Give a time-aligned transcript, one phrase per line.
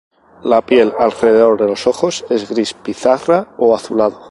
[0.43, 4.19] La piel alrededor de los ojos es gris pizarra o azulado.